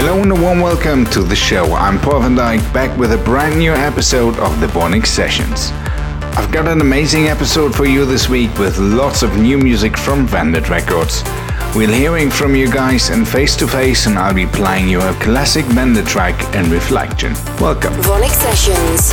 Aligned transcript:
Hello 0.00 0.22
and 0.22 0.30
a 0.30 0.34
warm 0.40 0.60
welcome 0.60 1.04
to 1.06 1.24
the 1.24 1.34
show. 1.34 1.74
I'm 1.74 1.98
Paul 1.98 2.20
van 2.20 2.36
Dyk 2.36 2.72
back 2.72 2.96
with 2.96 3.10
a 3.10 3.18
brand 3.18 3.58
new 3.58 3.72
episode 3.72 4.38
of 4.38 4.60
the 4.60 4.68
VONYC 4.68 5.04
Sessions. 5.04 5.72
I've 6.38 6.52
got 6.52 6.68
an 6.68 6.80
amazing 6.80 7.26
episode 7.26 7.74
for 7.74 7.84
you 7.84 8.04
this 8.04 8.28
week 8.28 8.56
with 8.60 8.78
lots 8.78 9.24
of 9.24 9.36
new 9.36 9.58
music 9.58 9.98
from 9.98 10.24
Vandit 10.24 10.70
Records. 10.70 11.24
We're 11.76 11.94
hearing 11.94 12.30
from 12.30 12.56
you 12.56 12.72
guys 12.72 13.10
and 13.10 13.28
face 13.28 13.54
to 13.56 13.68
face, 13.68 14.06
and 14.06 14.18
I'll 14.18 14.34
be 14.34 14.46
playing 14.46 14.88
you 14.88 15.00
a 15.00 15.12
classic 15.20 15.66
Vandit 15.66 16.06
track 16.06 16.34
and 16.56 16.66
reflection. 16.68 17.34
Welcome. 17.60 17.92
VONYC 18.02 18.30
Sessions 18.30 19.12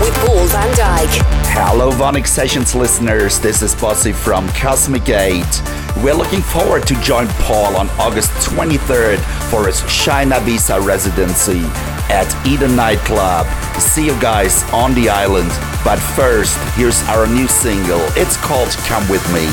with 0.00 0.12
Paul 0.26 0.44
van 0.48 0.68
Dyk. 0.74 1.08
Hello, 1.54 1.90
VONYC 1.92 2.26
Sessions 2.26 2.74
listeners. 2.74 3.38
This 3.38 3.62
is 3.62 3.74
Bossi 3.76 4.12
from 4.12 4.48
Cosmic 4.48 5.04
Gate. 5.04 5.62
We're 6.02 6.14
looking 6.14 6.42
forward 6.42 6.86
to 6.88 7.00
join 7.02 7.28
Paul 7.46 7.76
on 7.76 7.88
August 7.90 8.32
23rd 8.50 9.18
for 9.48 9.68
his 9.68 9.80
China 9.88 10.40
Visa 10.40 10.80
residency 10.80 11.62
at 12.10 12.28
Eden 12.44 12.74
Nightclub. 12.74 13.46
See 13.80 14.04
you 14.04 14.20
guys 14.20 14.64
on 14.72 14.92
the 14.94 15.08
island. 15.08 15.50
But 15.84 15.98
first, 15.98 16.58
here's 16.74 17.00
our 17.04 17.28
new 17.28 17.46
single. 17.46 18.02
It's 18.16 18.36
called 18.36 18.70
Come 18.88 19.08
With 19.08 19.24
Me. 19.32 19.46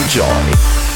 Enjoy. 0.00 0.95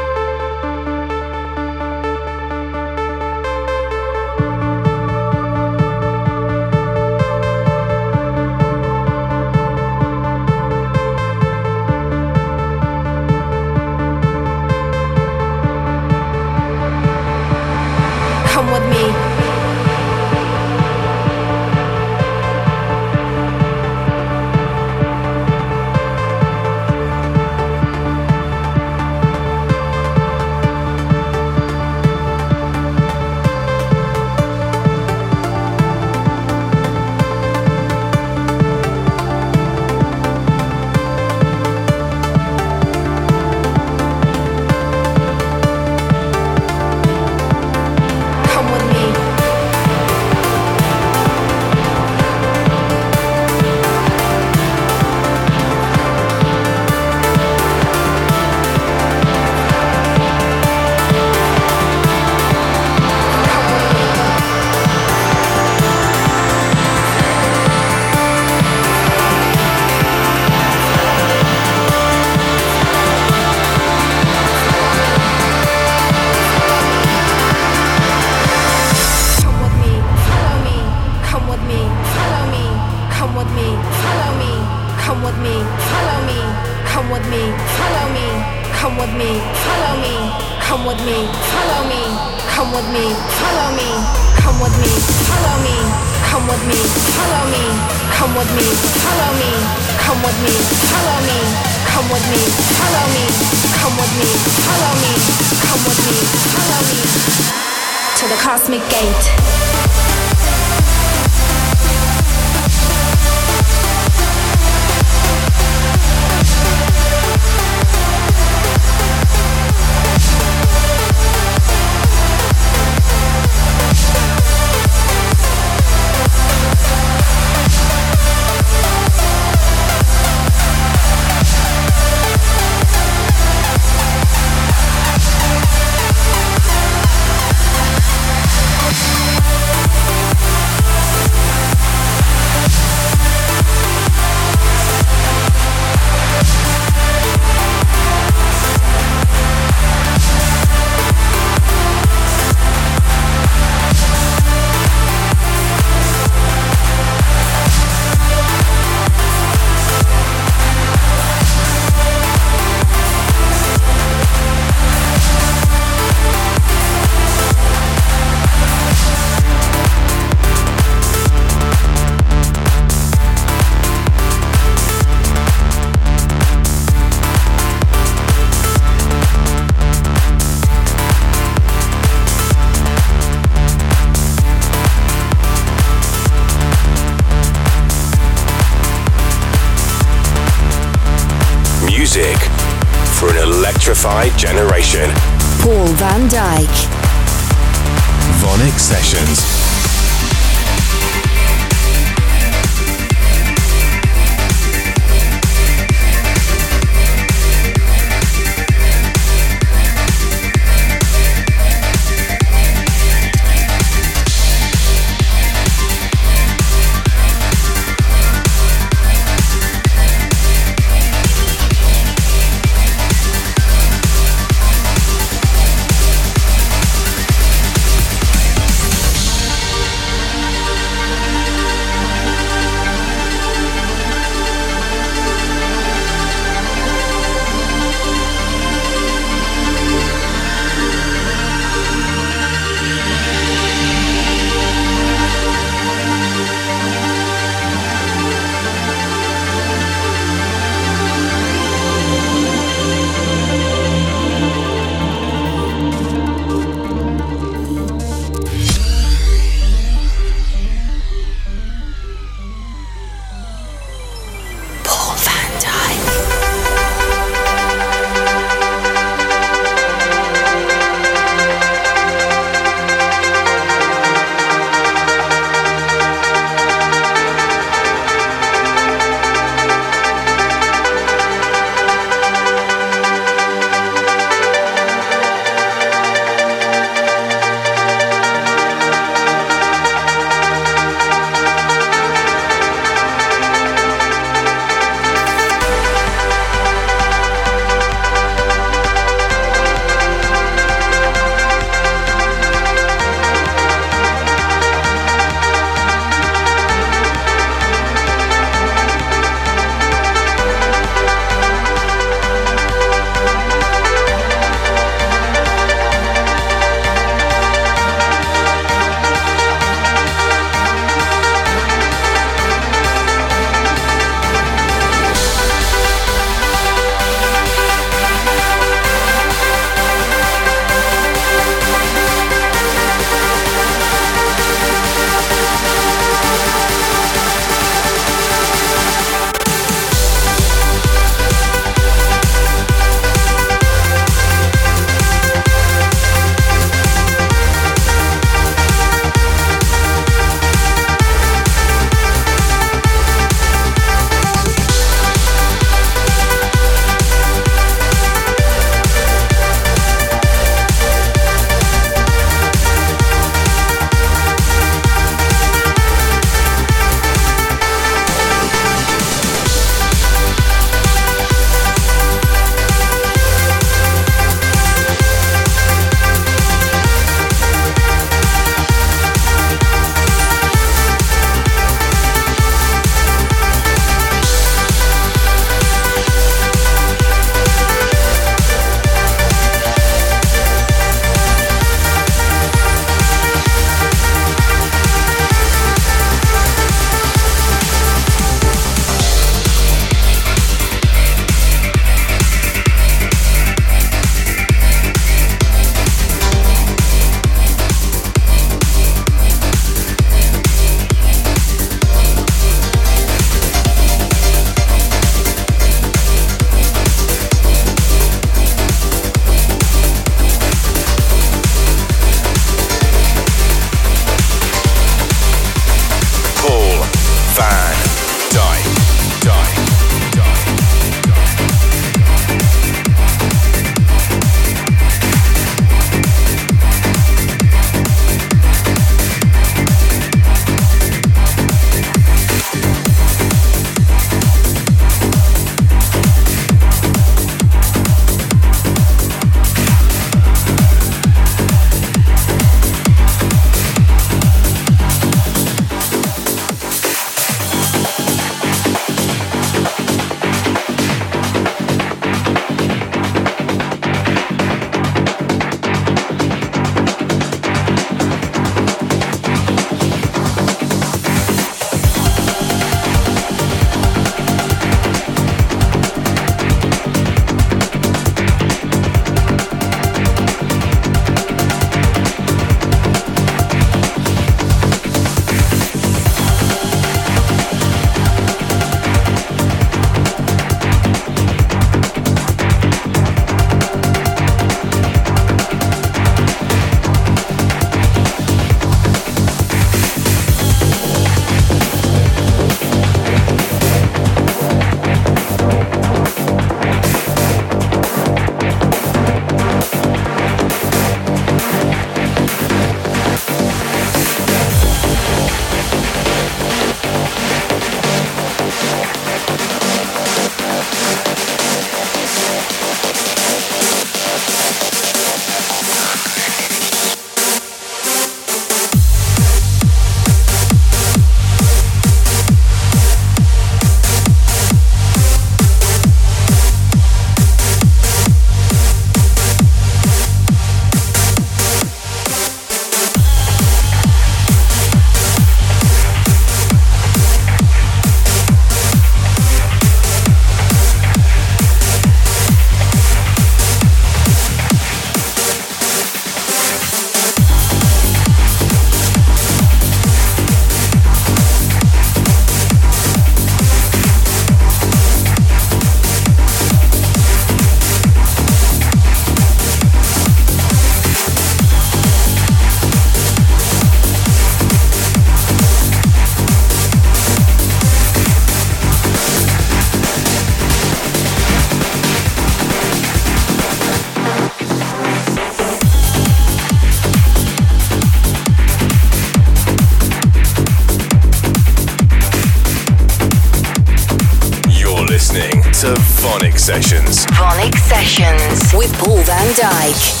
listening 595.11 595.41
to 595.51 595.73
VONYC 596.01 596.39
Sessions. 596.39 597.05
VONYC 597.07 597.57
Sessions 597.57 598.53
with 598.53 598.73
Paul 598.79 599.03
van 599.03 599.27
Dyk. 599.33 600.00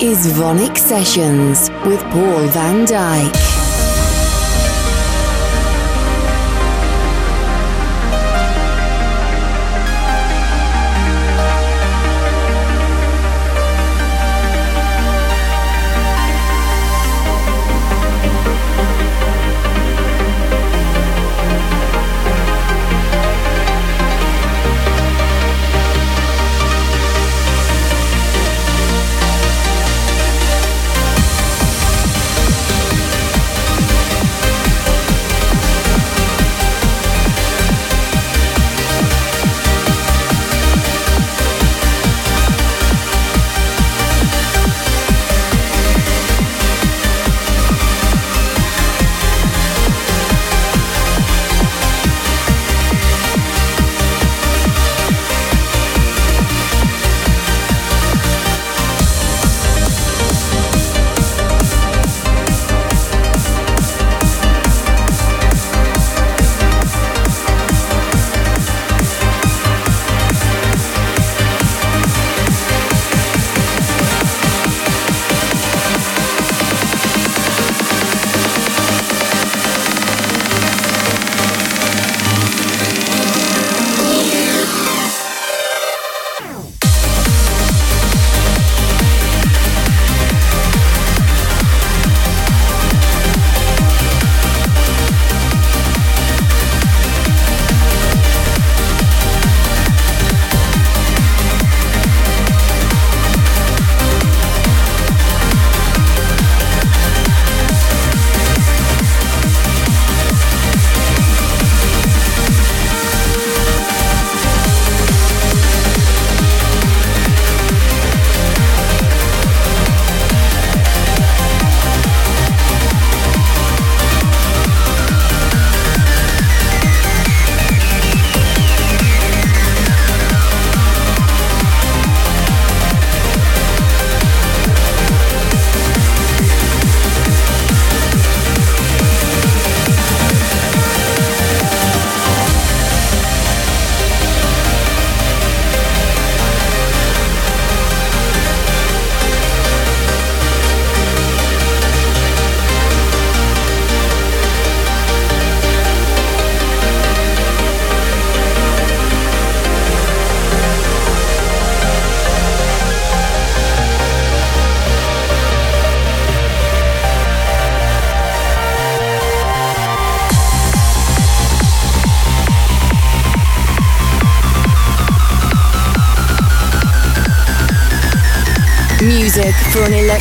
Is 0.00 0.28
VONYC 0.28 0.78
Sessions 0.78 1.70
with 1.84 2.00
Paul 2.12 2.46
van 2.52 2.86
Dyk. 2.86 3.67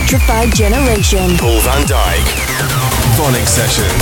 Electrified 0.09 0.55
generation. 0.55 1.35
Paul 1.37 1.59
van 1.59 1.85
Dyk. 1.85 2.27
VONYC 3.17 3.45
Sessions. 3.45 3.45
VONYC 3.45 3.47
Sessions. 3.47 3.96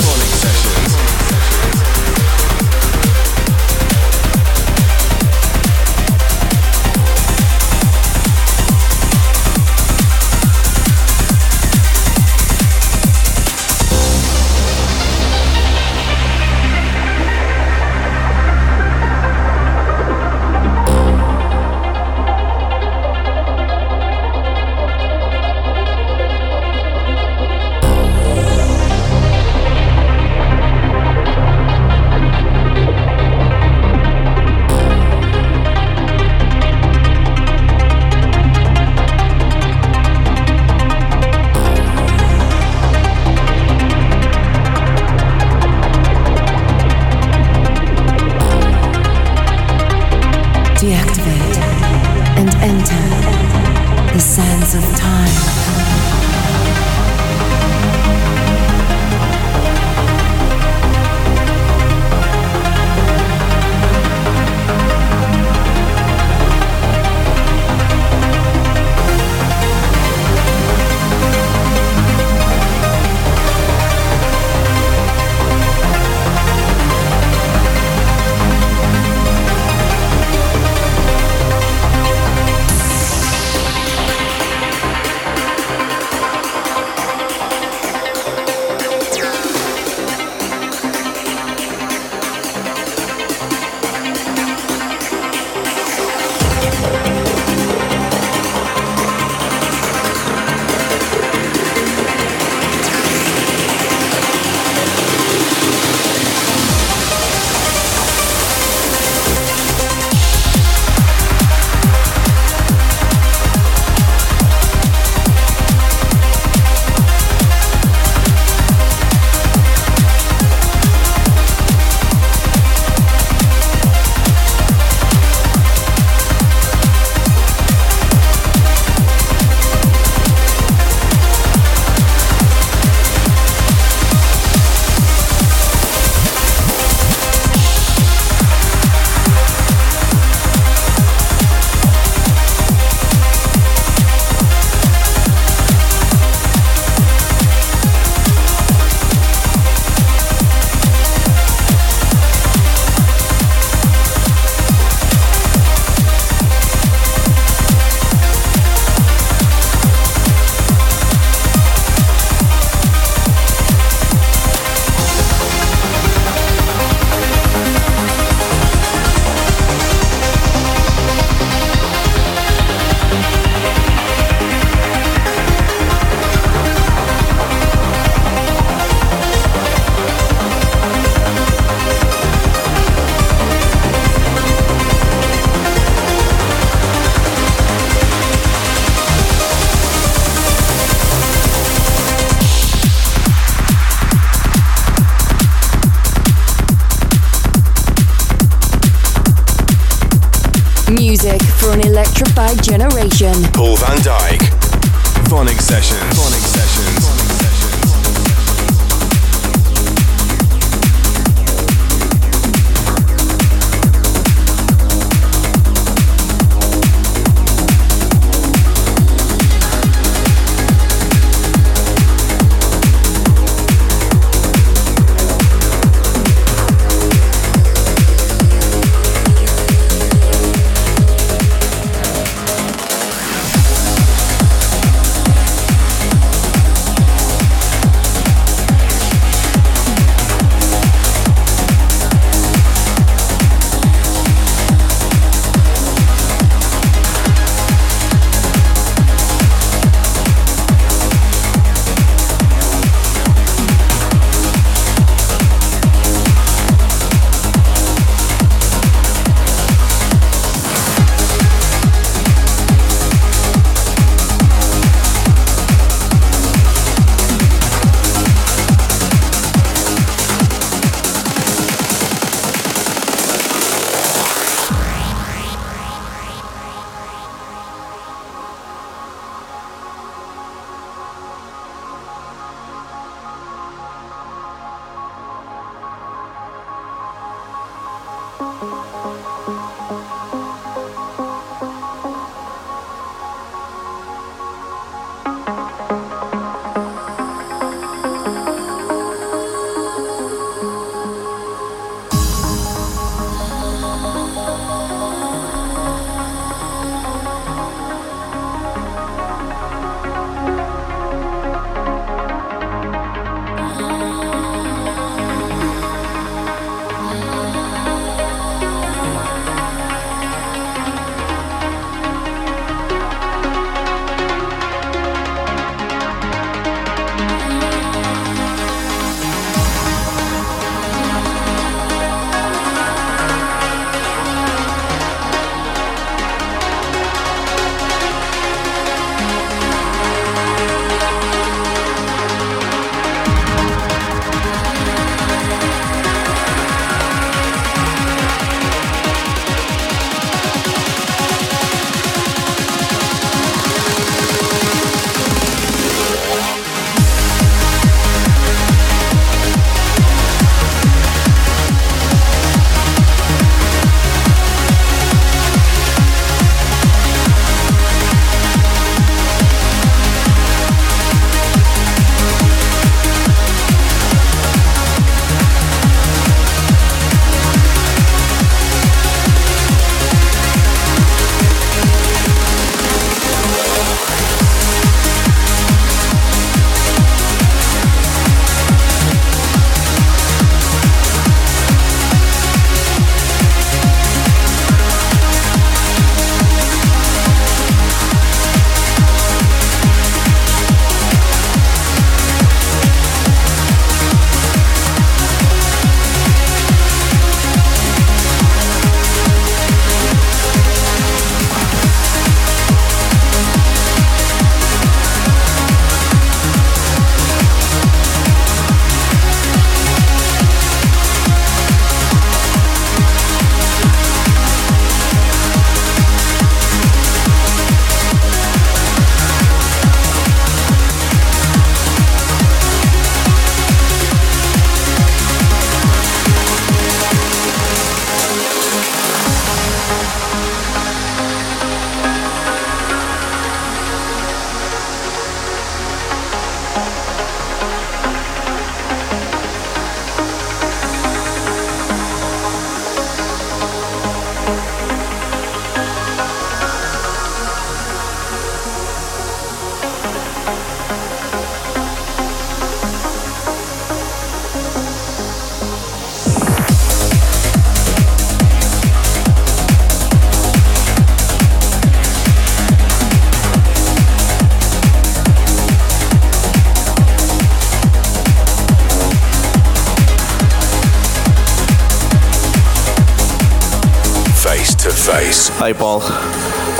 Face. 484.92 485.48
Hi, 485.58 485.72
Paul. 485.72 486.02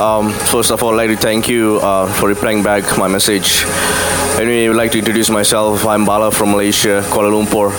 Um, 0.01 0.33
first 0.33 0.71
of 0.71 0.83
all, 0.83 0.92
I'd 0.92 1.09
like 1.09 1.11
to 1.11 1.16
thank 1.16 1.49
you 1.49 1.79
uh, 1.83 2.12
for 2.12 2.29
replying 2.29 2.62
back 2.62 2.99
my 2.99 3.09
message. 3.09 3.64
Anyway, 4.38 4.69
I'd 4.69 4.77
like 4.77 4.92
to 4.92 4.99
introduce 4.99 5.31
myself. 5.31 5.87
I'm 5.87 6.05
Bala 6.05 6.31
from 6.31 6.51
Malaysia, 6.53 7.03
Kuala 7.07 7.31
Lumpur. 7.31 7.73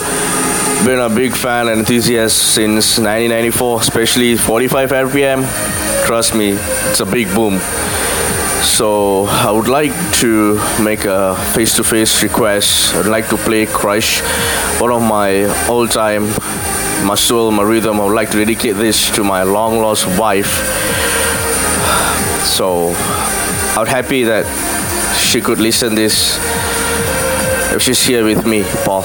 Been 0.86 1.00
a 1.00 1.10
big 1.10 1.36
fan 1.36 1.70
and 1.70 1.80
enthusiast 1.80 2.54
since 2.54 2.98
1994, 2.98 3.82
especially 3.82 4.36
45 4.38 4.90
RPM. 4.92 6.06
Trust 6.06 6.36
me, 6.36 6.52
it's 6.90 7.00
a 7.00 7.06
big 7.06 7.28
boom. 7.34 7.60
So 8.64 9.26
I 9.26 9.52
would 9.52 9.68
like 9.68 9.94
to 10.20 10.60
make 10.82 11.06
a 11.06 11.36
face-to-face 11.54 12.24
request. 12.24 12.96
I'd 12.96 13.06
like 13.06 13.30
to 13.30 13.38
play 13.38 13.66
Crush, 13.66 14.22
one 14.80 14.92
of 14.92 15.02
my 15.02 15.46
all-time, 15.68 16.28
my 17.06 17.16
soul, 17.16 17.52
my 17.52 17.64
rhythm. 17.64 18.00
I 18.00 18.06
would 18.06 18.14
like 18.14 18.32
to 18.32 18.38
dedicate 18.38 18.76
this 18.76 19.10
to 19.16 19.24
my 19.24 19.44
long-lost 19.44 20.08
wife. 20.20 20.62
So 22.44 22.94
I'm 23.78 23.86
happy 23.86 24.24
that 24.24 24.46
she 25.18 25.42
could 25.42 25.60
listen 25.60 25.96
this 25.96 26.38
if 27.74 27.82
she's 27.82 28.06
here 28.06 28.24
with 28.24 28.46
me, 28.46 28.64
Paul. 28.86 29.04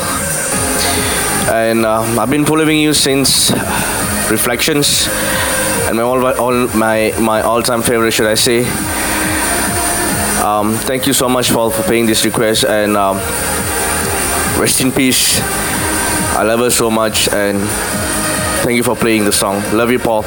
And 1.53 1.85
uh, 1.85 2.03
I've 2.21 2.31
been 2.31 2.45
following 2.45 2.79
you 2.79 2.95
since 2.95 3.51
Reflections, 4.31 5.09
and 5.87 5.97
my 5.97 6.03
all, 6.03 6.25
all 6.25 6.69
my 6.69 7.13
my 7.21 7.43
all-time 7.43 7.83
favorite, 7.83 8.13
should 8.13 8.27
I 8.27 8.35
say? 8.35 8.65
Um, 10.43 10.75
thank 10.75 11.07
you 11.07 11.13
so 11.13 11.29
much, 11.29 11.53
Paul, 11.53 11.71
for 11.71 11.83
paying 11.83 12.07
this 12.07 12.25
request, 12.25 12.65
and 12.65 12.97
um, 12.97 13.17
rest 14.59 14.81
in 14.81 14.91
peace. 14.91 15.41
I 16.35 16.43
love 16.45 16.61
her 16.61 16.71
so 16.71 16.91
much, 16.91 17.29
and 17.29 17.61
thank 18.63 18.77
you 18.77 18.83
for 18.83 18.97
playing 18.97 19.25
the 19.25 19.33
song. 19.33 19.63
Love 19.73 19.91
you, 19.91 19.99
Paul. 19.99 20.23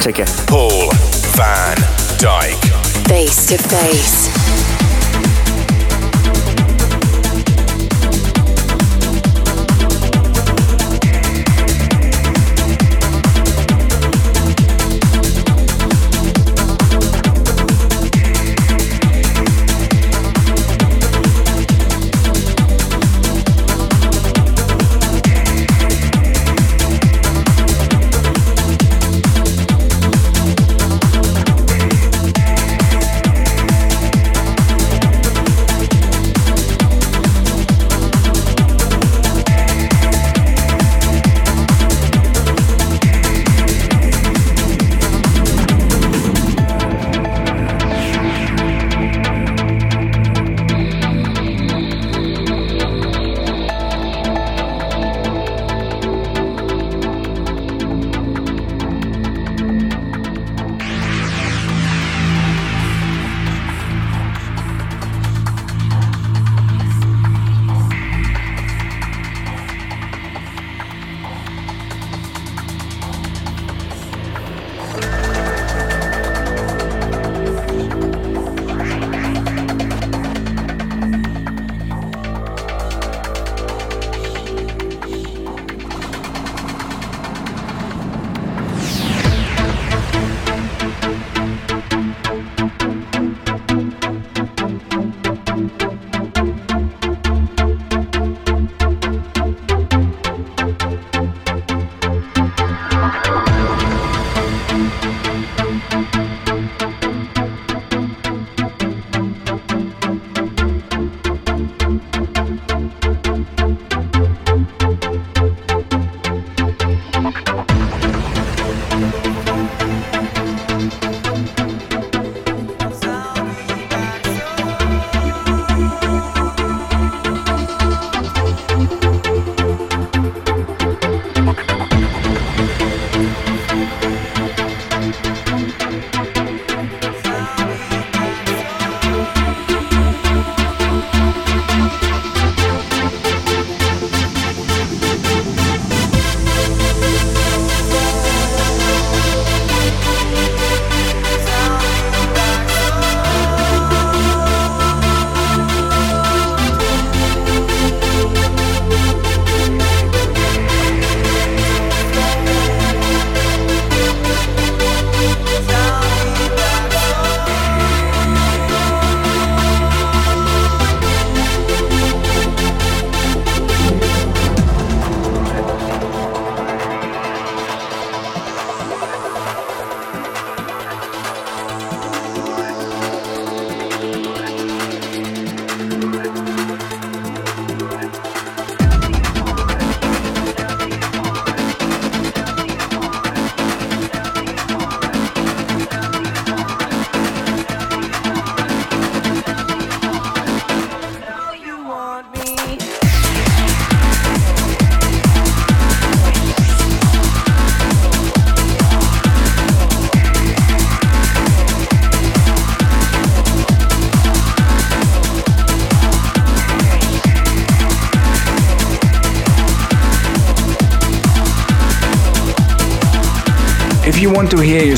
Take 0.00 0.16
care. 0.16 0.26
Paul 0.46 0.90
van 1.36 1.76
Dyk. 2.18 2.58
Face 3.06 3.46
to 3.46 3.58
face. 3.58 4.69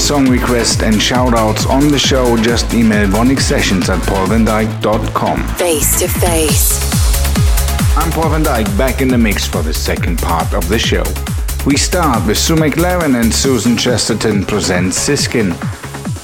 Song 0.03 0.29
requests 0.29 0.83
and 0.83 0.97
shoutouts 0.97 1.69
on 1.71 1.87
the 1.89 1.99
show, 1.99 2.37
just 2.37 2.75
email 2.75 3.07
VonycSessions 3.07 3.89
at 3.89 4.01
paulvandyk.com. 4.03 5.47
Face 5.57 6.01
to 6.01 6.09
face. 6.09 6.81
I'm 7.97 8.11
Paul 8.11 8.31
van 8.31 8.43
Dyk, 8.43 8.77
back 8.77 9.01
in 9.01 9.07
the 9.07 9.17
mix 9.17 9.47
for 9.47 9.63
the 9.63 9.73
second 9.73 10.19
part 10.19 10.55
of 10.55 10.69
the 10.69 10.79
show. 10.79 11.05
We 11.65 11.77
start 11.77 12.27
with 12.27 12.37
Sue 12.37 12.57
McLaren 12.57 13.21
and 13.21 13.33
Susan 13.33 13.77
Chesterton 13.77 14.45
present 14.45 14.93
Siskin. 14.93 15.55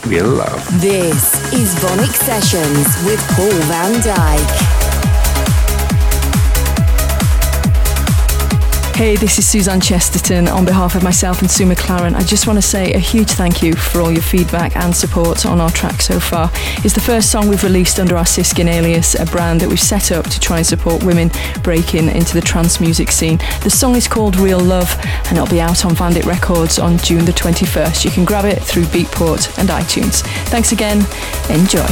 Real 0.07 0.27
love. 0.27 0.81
This 0.81 1.53
is 1.53 1.75
VONYC 1.77 2.15
Sessions 2.15 3.05
with 3.07 3.21
Paul 3.37 3.53
van 3.69 3.95
Dyk. 4.01 4.68
Hey, 8.99 9.15
this 9.15 9.39
is 9.39 9.47
Suzanne 9.47 9.81
Chesterton. 9.81 10.49
On 10.49 10.65
behalf 10.65 10.97
of 10.97 11.05
myself 11.05 11.41
and 11.41 11.49
Sue 11.49 11.67
McLaren, 11.67 12.17
I 12.17 12.25
just 12.25 12.49
want 12.49 12.57
to 12.57 12.63
say 12.63 12.95
a 12.95 12.99
huge 12.99 13.31
thank 13.31 13.63
you 13.63 13.77
for 13.77 14.01
all 14.01 14.11
your 14.11 14.23
feedback 14.23 14.75
and 14.75 14.93
support 14.93 15.47
on 15.47 15.61
our 15.61 15.71
track 15.71 16.03
so 16.03 16.19
far. 16.19 16.51
It's 16.79 16.95
the 16.95 17.01
first 17.01 17.31
song 17.31 17.47
we've 17.47 17.63
released 17.63 18.01
under 18.01 18.17
our 18.17 18.25
Siskin 18.27 18.67
alias, 18.67 19.15
a 19.15 19.25
brand 19.27 19.61
that 19.61 19.69
we've 19.69 19.79
set 19.79 20.11
up 20.11 20.25
to 20.25 20.41
try 20.41 20.57
and 20.57 20.67
support 20.67 21.05
women 21.05 21.31
breaking 21.63 22.09
into 22.09 22.35
the 22.35 22.41
trance 22.41 22.81
music 22.81 23.13
scene. 23.13 23.39
The 23.63 23.71
song 23.71 23.95
is 23.95 24.09
called 24.09 24.35
Real 24.35 24.59
Love 24.59 24.93
and 25.29 25.39
it'll 25.39 25.47
be 25.47 25.61
out 25.61 25.85
on 25.85 25.95
Vandit 25.95 26.27
Records 26.27 26.81
on 26.81 26.99
June 26.99 27.25
the 27.25 27.31
21st. 27.31 28.05
You 28.05 28.11
can 28.11 28.25
grab 28.25 28.47
it 28.47 28.61
through 28.61 28.87
Beatport 28.87 29.57
and 29.61 29.69
iTunes. 29.69 30.23
Thanks 30.49 30.73
again. 30.73 31.07
Enjoy. 31.51 31.87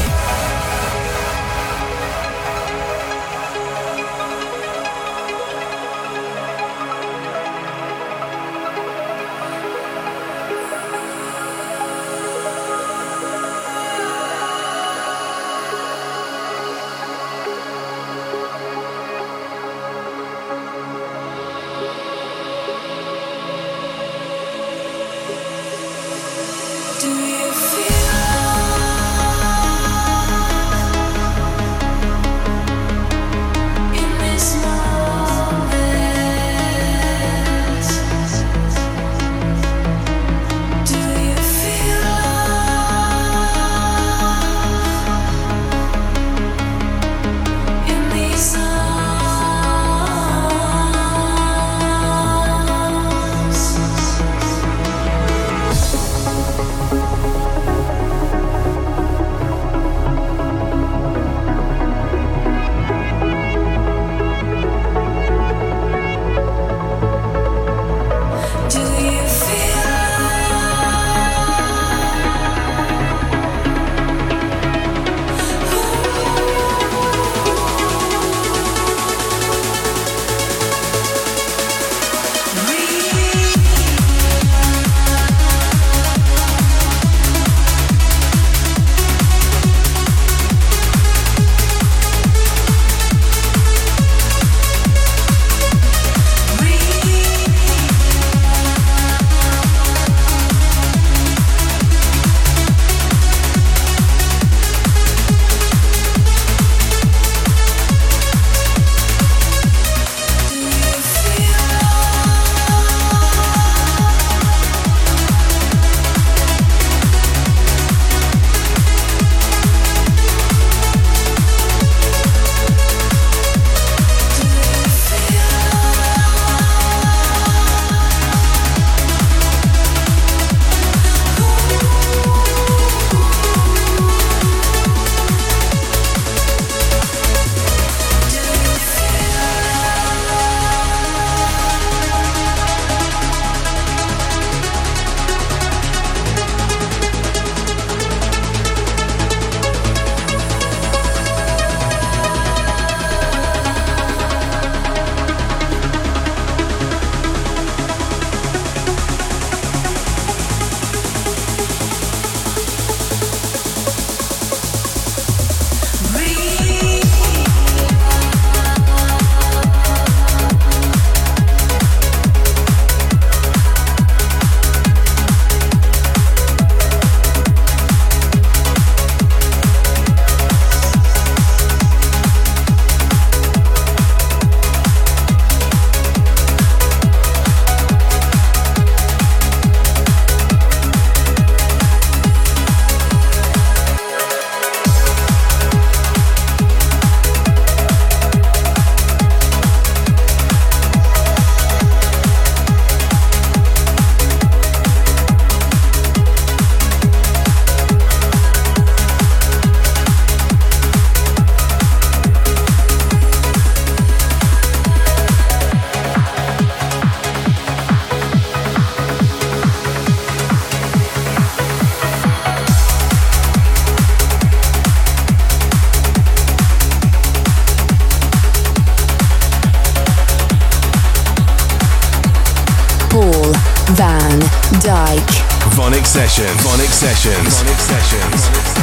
Sessions. 235.77 236.48
VONYC 236.62 236.90
Sessions. 236.90 237.60
VONYC 237.60 237.81
Sessions. 237.81 238.48
VONYC 238.48 238.77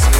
Sessions. 0.00 0.17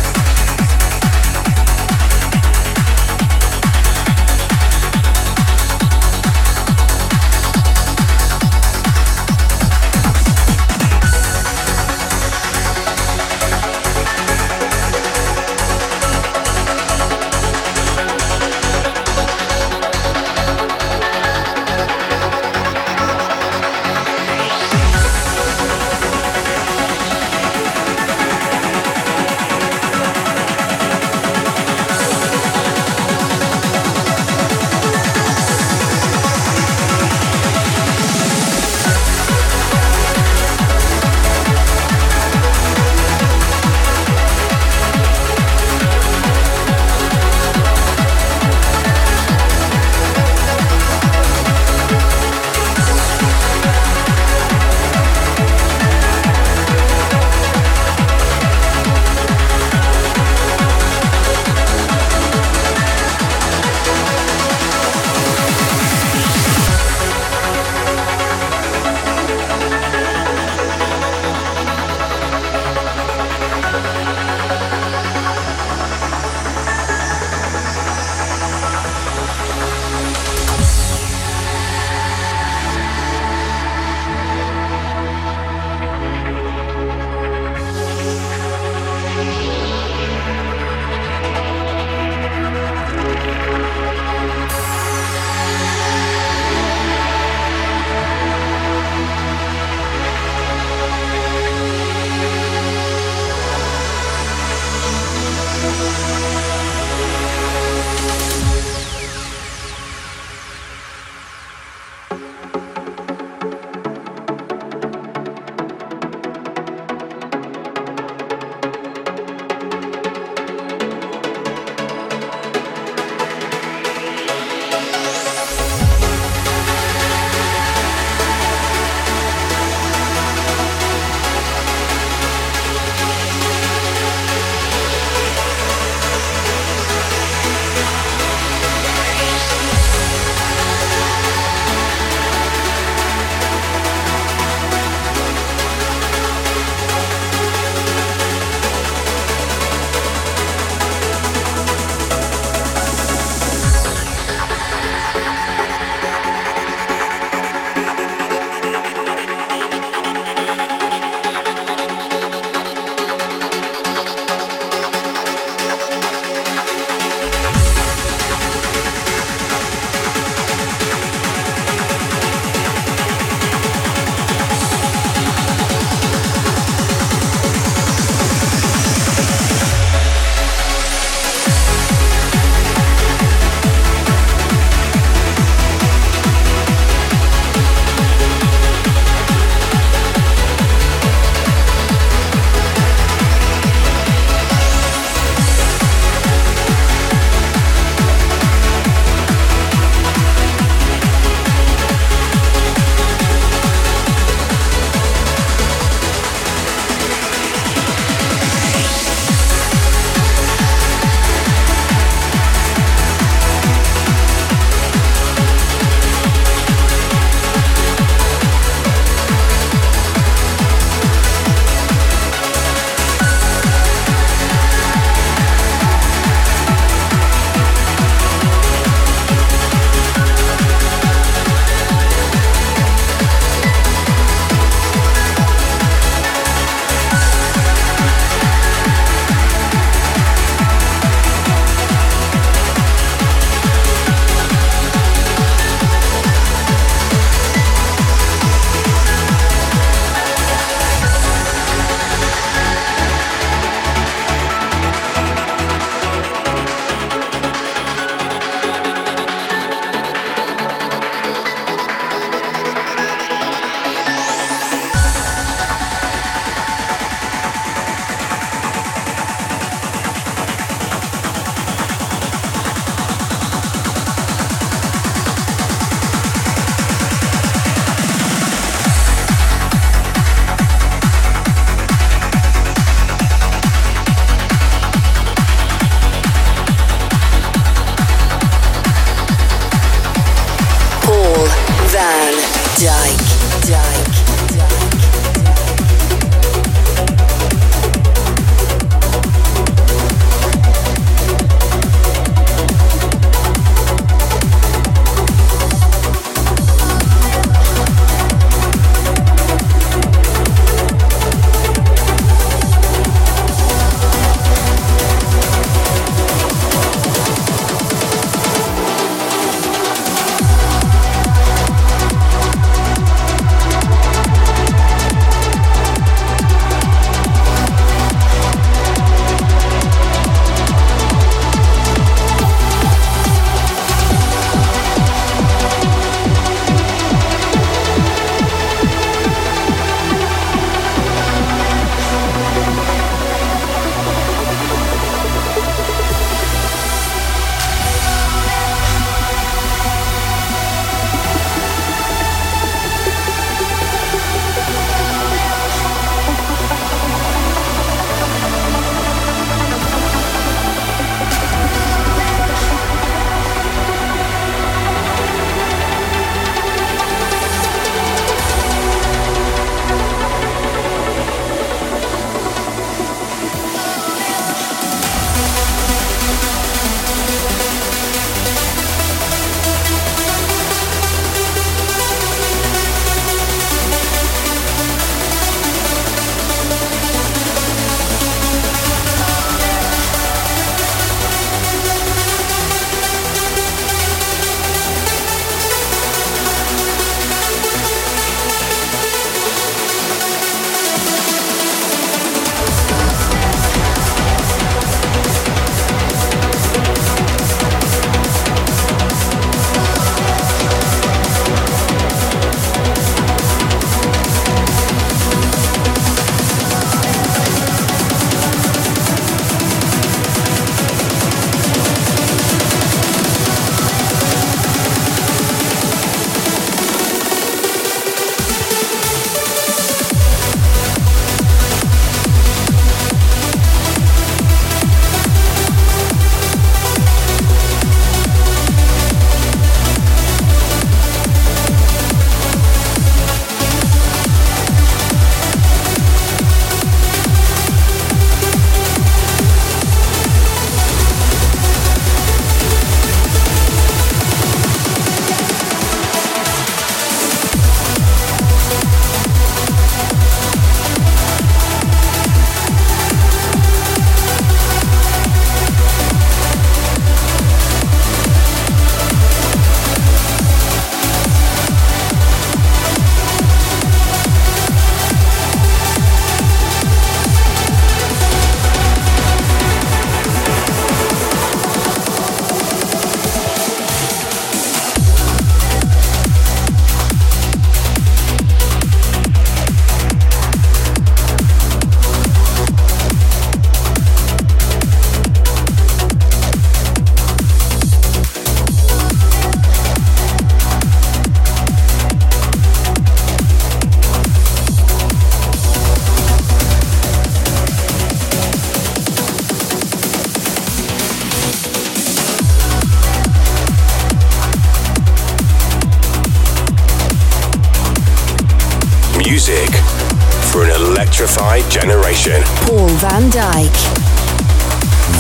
Van 523.31 523.63
Dyk. 523.63 523.77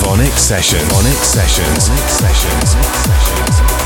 VONYC 0.00 0.38
Sessions. 0.38 0.92
VONYC 0.92 1.24
Sessions. 1.24 1.88
VONYC 1.88 2.08
Sessions. 2.08 3.77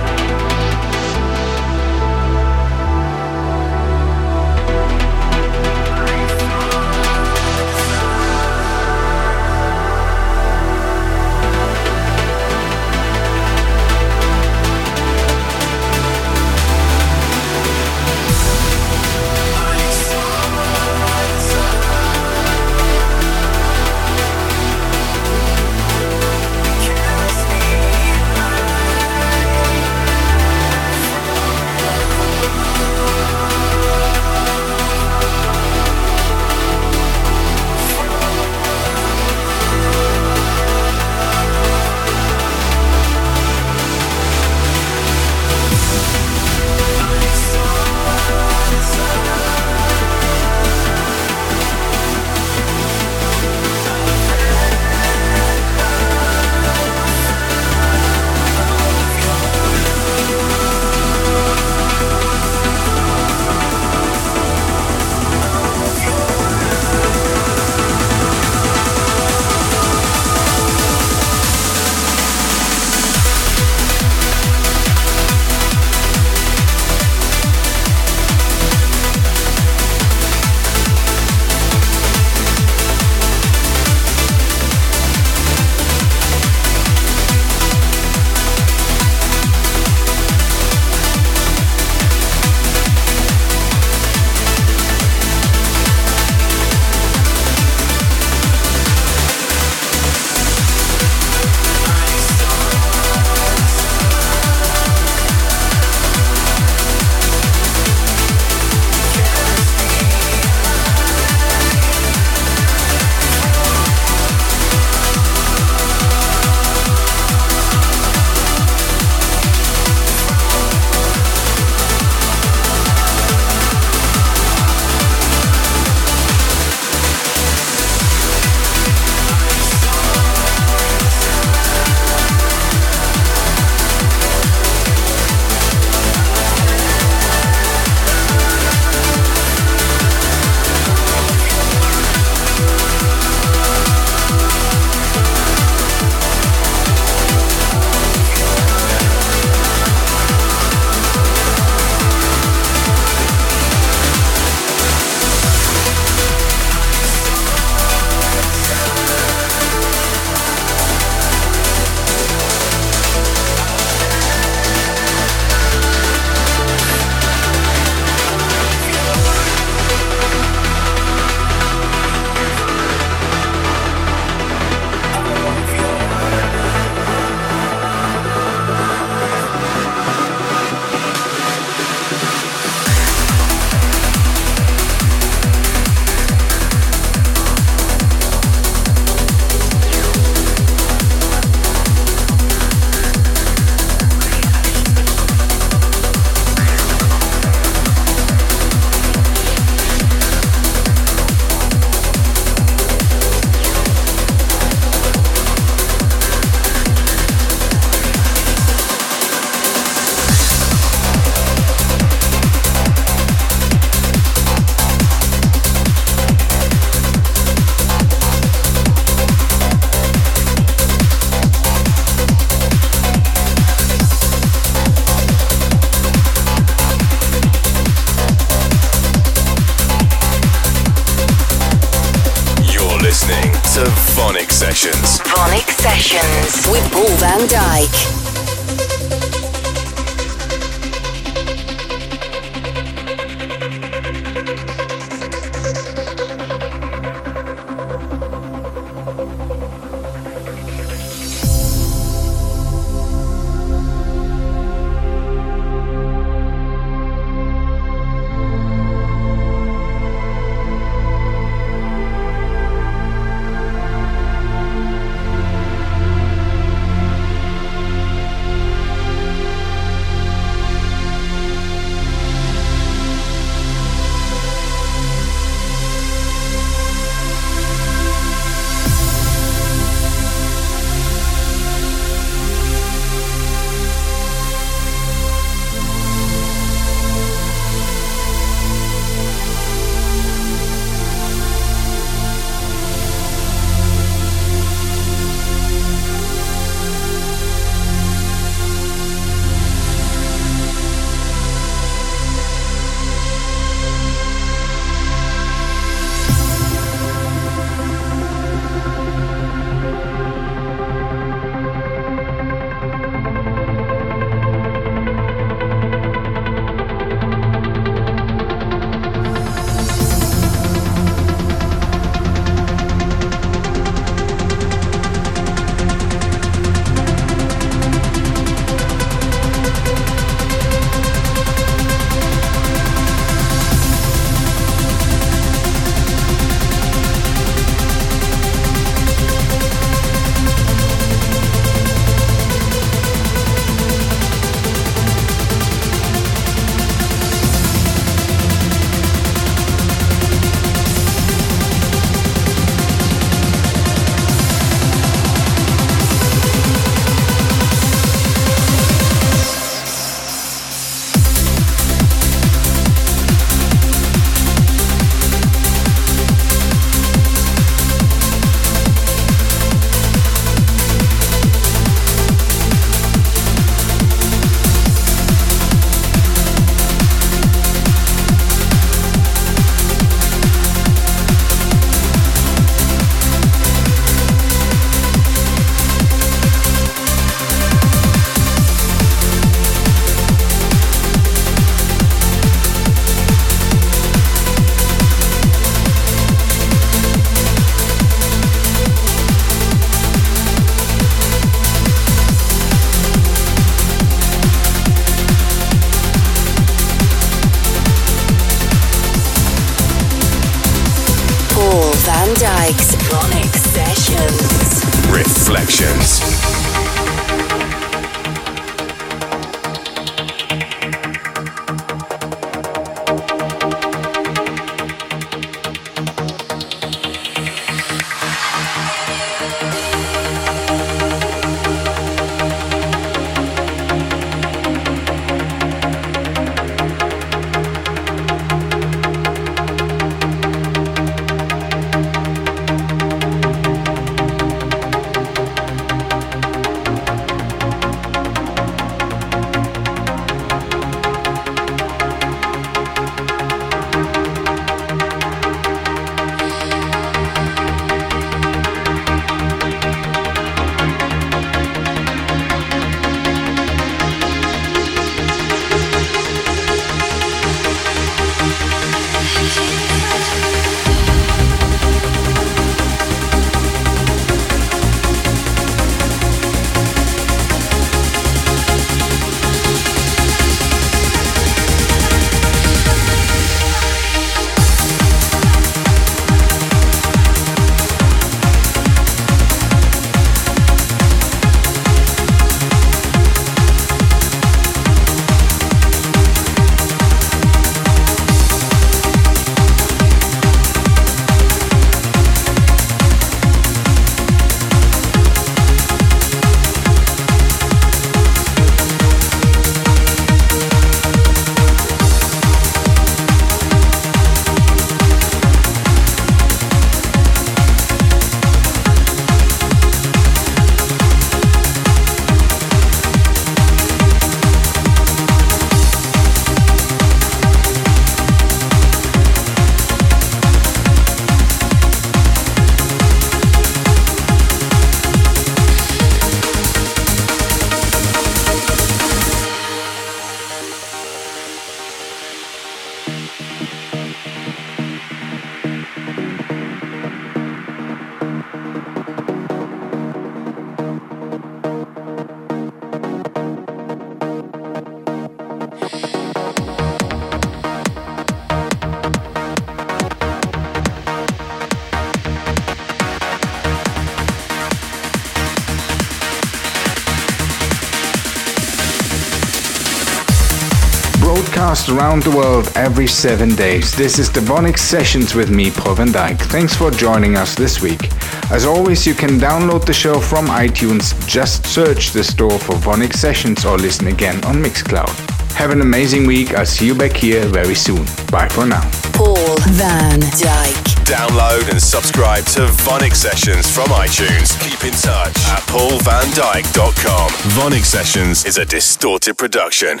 Around 571.98 572.22
the 572.22 572.30
world 572.30 572.70
every 572.76 573.08
seven 573.08 573.56
days. 573.56 573.92
This 573.92 574.20
is 574.20 574.30
the 574.30 574.38
VONYC 574.38 574.78
Sessions 574.78 575.34
with 575.34 575.50
me, 575.50 575.68
Paul 575.68 575.96
van 575.96 576.08
Dyk. 576.08 576.38
Thanks 576.42 576.72
for 576.72 576.92
joining 576.92 577.34
us 577.34 577.56
this 577.56 577.82
week. 577.82 578.12
As 578.52 578.64
always, 578.64 579.04
you 579.04 579.14
can 579.14 579.30
download 579.40 579.84
the 579.84 579.92
show 579.92 580.20
from 580.20 580.46
iTunes. 580.46 581.12
Just 581.26 581.66
search 581.66 582.12
the 582.12 582.22
store 582.22 582.56
for 582.60 582.76
VONYC 582.76 583.14
Sessions 583.14 583.64
or 583.64 583.76
listen 583.76 584.06
again 584.06 584.36
on 584.44 584.62
Mixcloud. 584.62 585.10
Have 585.54 585.72
an 585.72 585.80
amazing 585.80 586.24
week. 586.24 586.54
I'll 586.54 586.66
see 586.66 586.86
you 586.86 586.94
back 586.94 587.16
here 587.16 587.44
very 587.46 587.74
soon. 587.74 588.04
Bye 588.30 588.48
for 588.48 588.64
now. 588.64 588.88
Paul 589.14 589.56
van 589.70 590.20
Dyk. 590.20 590.76
Download 591.04 591.68
and 591.68 591.82
subscribe 591.82 592.44
to 592.54 592.60
VONYC 592.86 593.14
Sessions 593.16 593.68
from 593.68 593.88
iTunes. 593.88 594.54
Keep 594.62 594.84
in 594.84 594.92
touch 594.92 595.36
at 595.50 595.62
paulvandyk.com. 595.66 597.30
VONYC 597.58 597.84
Sessions 597.84 598.44
is 598.44 598.56
a 598.56 598.64
distorted 598.64 599.36
production. 599.36 600.00